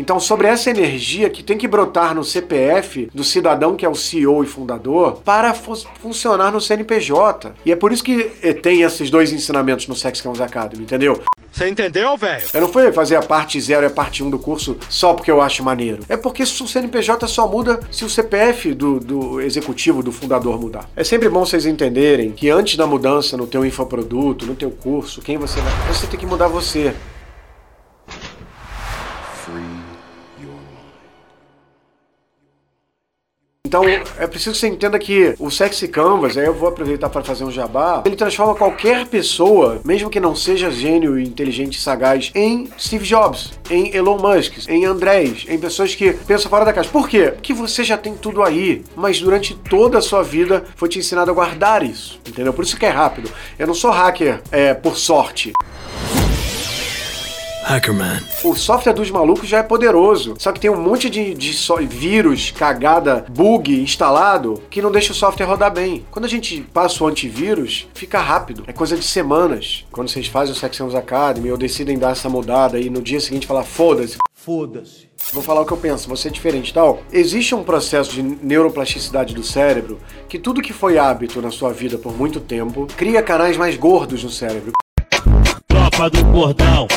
[0.00, 3.94] Então, sobre essa energia que tem que brotar no CPF do cidadão que é o
[3.94, 7.52] CEO e fundador para fu funcionar no CNPJ.
[7.66, 11.22] E é por isso que eh, tem esses dois ensinamentos no Sex Comes Academy, entendeu?
[11.52, 12.42] Você entendeu, velho?
[12.54, 15.12] Eu não fui fazer a parte 0 e a parte 1 um do curso só
[15.12, 16.02] porque eu acho maneiro.
[16.08, 20.88] É porque o CNPJ só muda se o CPF do, do executivo, do fundador mudar.
[20.96, 25.20] É sempre bom vocês entenderem que antes da mudança no teu infoproduto, no teu curso,
[25.20, 25.72] quem você vai...
[25.92, 26.94] Você tem que mudar você.
[33.70, 33.84] Então,
[34.18, 37.44] é preciso que você entenda que o Sexy Canvas, aí eu vou aproveitar para fazer
[37.44, 42.68] um jabá, ele transforma qualquer pessoa, mesmo que não seja gênio, inteligente e sagaz, em
[42.76, 46.90] Steve Jobs, em Elon Musk, em Andrés, em pessoas que pensam fora da caixa.
[46.90, 47.30] Por quê?
[47.30, 51.30] Porque você já tem tudo aí, mas durante toda a sua vida foi te ensinado
[51.30, 52.52] a guardar isso, entendeu?
[52.52, 53.30] Por isso que é rápido.
[53.56, 55.52] Eu não sou hacker é, por sorte.
[57.70, 58.20] Hackerman.
[58.42, 61.76] O software dos malucos já é poderoso, só que tem um monte de, de so
[61.76, 66.04] vírus, cagada, bug instalado que não deixa o software rodar bem.
[66.10, 68.64] Quando a gente passa o antivírus, fica rápido.
[68.66, 69.84] É coisa de semanas.
[69.92, 73.46] Quando vocês fazem o Sections Academy ou decidem dar essa mudada e no dia seguinte
[73.46, 74.16] falar foda-se.
[74.34, 75.08] Foda-se.
[75.32, 77.02] Vou falar o que eu penso, você é diferente tal.
[77.12, 81.98] Existe um processo de neuroplasticidade do cérebro que tudo que foi hábito na sua vida
[81.98, 84.72] por muito tempo cria canais mais gordos no cérebro
[86.00, 86.88] tropa do gordão.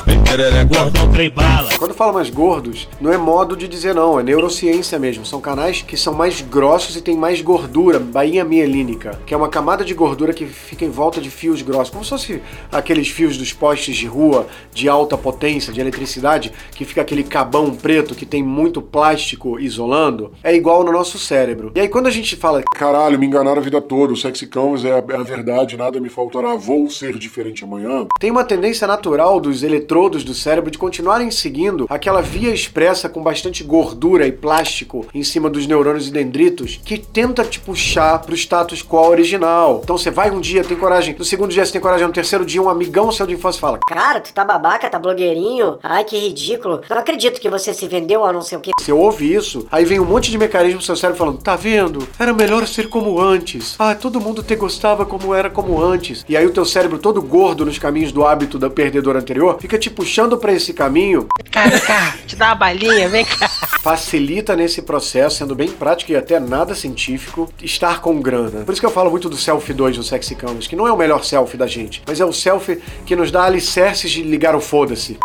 [0.69, 1.69] Gordão trem bala.
[1.77, 5.25] Quando fala mais gordos, não é modo de dizer não, é neurociência mesmo.
[5.25, 9.49] São canais que são mais grossos e tem mais gordura, bainha mielínica, que é uma
[9.49, 13.37] camada de gordura que fica em volta de fios grossos, como se fosse aqueles fios
[13.37, 18.25] dos postes de rua de alta potência, de eletricidade, que fica aquele cabão preto que
[18.25, 20.31] tem muito plástico isolando.
[20.43, 21.71] É igual no nosso cérebro.
[21.75, 24.49] E aí quando a gente fala, caralho, me enganaram a vida toda, o sexy
[24.85, 28.07] é a, é a verdade, nada me faltará, vou ser diferente amanhã.
[28.19, 33.23] Tem uma tendência natural dos eletrodos do cérebro de continuarem seguindo aquela via expressa com
[33.23, 38.35] bastante gordura e plástico em cima dos neurônios e dendritos que tenta te puxar pro
[38.35, 39.81] status quo original.
[39.83, 42.45] Então você vai um dia, tem coragem, no segundo dia você tem coragem, no terceiro
[42.45, 46.17] dia um amigão seu de infância fala: Cara, tu tá babaca, tá blogueirinho, ai que
[46.17, 48.71] ridículo, não acredito que você se vendeu a não sei o que.
[48.79, 52.07] Você ouve isso, aí vem um monte de mecanismo no seu cérebro falando: Tá vendo?
[52.19, 53.75] Era melhor ser como antes.
[53.79, 56.23] Ah, todo mundo te gostava como era como antes.
[56.29, 59.77] E aí o teu cérebro todo gordo nos caminhos do hábito da perdedor anterior, fica
[59.77, 61.27] te puxando para esse caminho.
[61.49, 63.47] Cara, cá, te dá uma balinha, vem cá.
[63.81, 68.65] Facilita nesse processo, sendo bem prático e até nada científico, estar com grana.
[68.65, 70.91] Por isso que eu falo muito do Selfie 2 no Sexy Canvas, que não é
[70.91, 74.53] o melhor selfie da gente, mas é o selfie que nos dá alicerces de ligar
[74.53, 75.17] o foda-se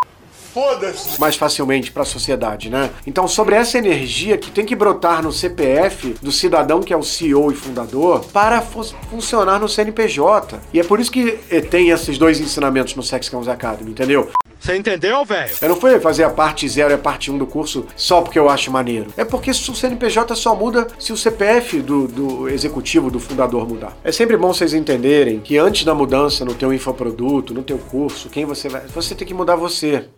[0.53, 1.21] foda-se.
[1.21, 2.91] mais facilmente para a sociedade, né?
[3.07, 7.03] Então, sobre essa energia que tem que brotar no CPF do cidadão que é o
[7.03, 10.61] CEO e fundador para fu funcionar no CNPJ.
[10.73, 11.33] E é por isso que
[11.71, 14.31] tem esses dois ensinamentos no Sex Comes Academy, entendeu?
[14.61, 15.51] Você entendeu, velho?
[15.63, 18.21] Eu não fui fazer a parte 0 e a parte 1 um do curso só
[18.21, 19.13] porque eu acho maneiro.
[19.17, 23.97] É porque o CNPJ só muda se o CPF do, do executivo, do fundador mudar.
[24.03, 28.29] É sempre bom vocês entenderem que antes da mudança no teu infoproduto, no teu curso,
[28.29, 28.83] quem você vai.
[28.89, 30.09] Você tem que mudar você.